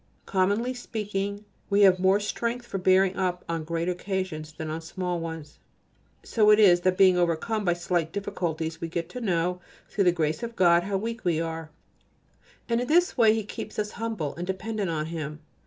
[0.25, 5.19] Commonly speaking, we have more strength for bearing up on great occasions than on small
[5.19, 5.59] ones,
[6.23, 10.11] so it is that being overcome by slight difficulties we get to know, through the
[10.11, 11.69] grace of God, how weak we are,
[12.67, 15.39] and in this way He keeps us humble and dependent on Him.